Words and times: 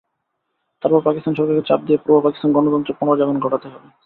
তারপর 0.83 0.99
পাকিস্তান 1.01 1.33
সরকারকে 1.35 1.67
চাপ 1.69 1.79
দিয়ে 1.83 2.01
পূর্ব 2.01 2.17
পাকিস্তানে 2.21 2.55
গণতন্ত্রের 2.55 2.97
পুনর্জাগরণ 2.99 3.37
ঘটাতে 3.45 3.67
হবে। 3.67 3.87